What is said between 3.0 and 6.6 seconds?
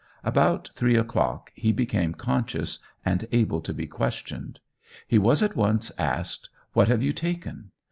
and able to be questioned. He was at once asked,